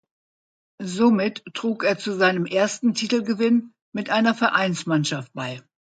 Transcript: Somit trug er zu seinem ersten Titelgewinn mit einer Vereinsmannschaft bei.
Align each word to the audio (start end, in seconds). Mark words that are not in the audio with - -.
Somit 0.81 1.43
trug 1.53 1.83
er 1.83 1.95
zu 1.95 2.13
seinem 2.13 2.47
ersten 2.47 2.95
Titelgewinn 2.95 3.71
mit 3.93 4.09
einer 4.09 4.33
Vereinsmannschaft 4.33 5.31
bei. 5.33 5.61